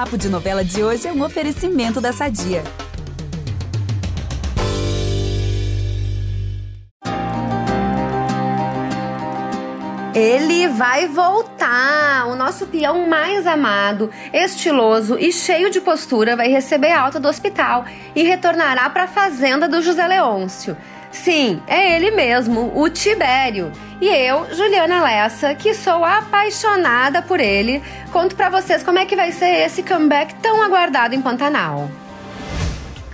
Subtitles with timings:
[0.00, 2.64] Papo de Novela de hoje é um oferecimento da Sadia.
[10.14, 12.26] Ele vai voltar!
[12.28, 17.84] O nosso peão mais amado, estiloso e cheio de postura vai receber alta do hospital
[18.16, 20.78] e retornará para a fazenda do José Leôncio.
[21.12, 23.72] Sim, é ele mesmo, o Tibério.
[24.00, 27.82] E eu, Juliana Lessa, que sou apaixonada por ele,
[28.12, 31.90] conto para vocês como é que vai ser esse comeback tão aguardado em Pantanal.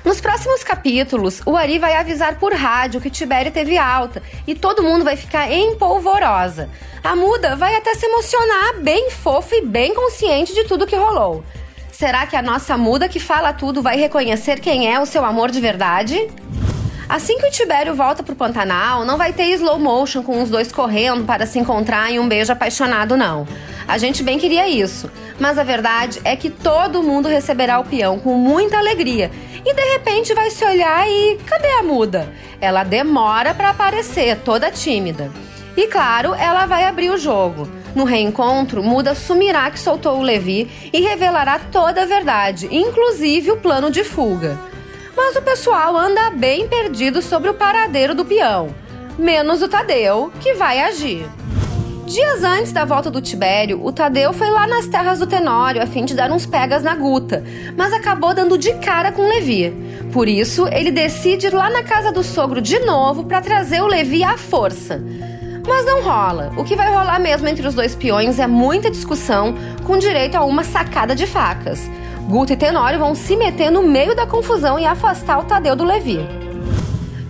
[0.04, 4.84] Nos próximos capítulos, o Ari vai avisar por rádio que Tibério teve alta e todo
[4.84, 6.70] mundo vai ficar em polvorosa.
[7.02, 11.42] A muda vai até se emocionar, bem fofa e bem consciente de tudo que rolou.
[11.90, 15.50] Será que a nossa muda que fala tudo vai reconhecer quem é o seu amor
[15.50, 16.28] de verdade?
[17.08, 20.72] Assim que o Tibério volta pro Pantanal, não vai ter slow motion com os dois
[20.72, 23.46] correndo para se encontrar em um beijo apaixonado, não.
[23.86, 28.18] A gente bem queria isso, mas a verdade é que todo mundo receberá o peão
[28.18, 29.30] com muita alegria
[29.64, 32.28] e de repente vai se olhar e cadê a muda?
[32.60, 35.30] Ela demora para aparecer, toda tímida.
[35.76, 37.68] E claro, ela vai abrir o jogo.
[37.94, 43.58] No reencontro, Muda sumirá que soltou o Levi e revelará toda a verdade, inclusive o
[43.58, 44.58] plano de fuga
[45.16, 48.68] mas o pessoal anda bem perdido sobre o paradeiro do peão,
[49.18, 51.26] menos o Tadeu, que vai agir.
[52.06, 55.86] Dias antes da volta do Tibério, o Tadeu foi lá nas terras do Tenório a
[55.86, 57.42] fim de dar uns pegas na Guta,
[57.76, 59.74] mas acabou dando de cara com Levi.
[60.12, 63.88] Por isso, ele decide ir lá na casa do sogro de novo para trazer o
[63.88, 65.02] Levi à força.
[65.66, 66.52] Mas não rola.
[66.56, 69.52] O que vai rolar mesmo entre os dois peões é muita discussão,
[69.84, 71.90] com direito a uma sacada de facas.
[72.28, 75.84] Guto e Tenório vão se meter no meio da confusão e afastar o Tadeu do
[75.84, 76.18] Levi.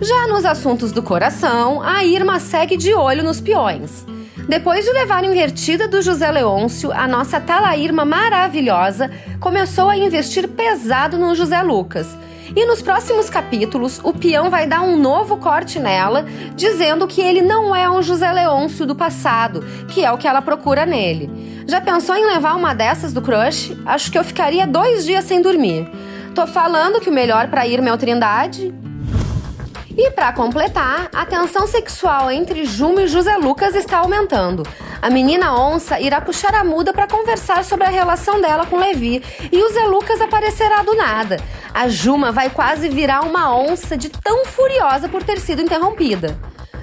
[0.01, 4.05] Já nos assuntos do coração, a Irma segue de olho nos peões.
[4.49, 11.17] Depois de levar invertida do José Leôncio, a nossa Talairma maravilhosa começou a investir pesado
[11.17, 12.07] no José Lucas
[12.55, 16.25] e nos próximos capítulos, o peão vai dar um novo corte nela,
[16.55, 20.41] dizendo que ele não é um José Leôncio do passado, que é o que ela
[20.41, 21.63] procura nele.
[21.67, 23.75] Já pensou em levar uma dessas do crush?
[23.85, 25.89] Acho que eu ficaria dois dias sem dormir.
[26.33, 28.73] Tô falando que o melhor para ir meu Trindade
[29.97, 34.61] e para completar, a tensão sexual entre Juma e José Lucas está aumentando.
[35.01, 39.23] A menina onça irá puxar a muda para conversar sobre a relação dela com Levi
[39.51, 41.37] e o Zé Lucas aparecerá do nada.
[41.77, 46.35] A Juma vai quase virar uma onça de tão furiosa por ter sido interrompida.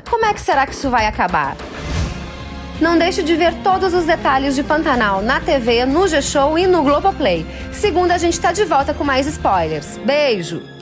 [0.09, 1.57] Como é que será que isso vai acabar?
[2.81, 6.85] Não deixe de ver todos os detalhes de Pantanal na TV, no G-Show e no
[6.85, 7.45] Globoplay.
[7.73, 9.99] Segunda, a gente está de volta com mais spoilers.
[9.99, 10.74] Beijo!